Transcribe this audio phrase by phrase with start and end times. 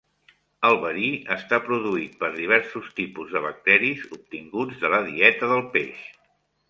[0.69, 6.03] El verí està produït per diversos tipus de bacteris obtinguts de la dieta del peix.